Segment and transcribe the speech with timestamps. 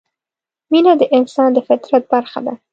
[0.71, 2.53] مینه د انسان د فطرت برخه ده.